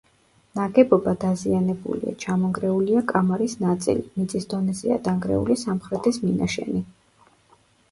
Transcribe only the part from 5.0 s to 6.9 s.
დანგრეული სამხრეთის მინაშენი.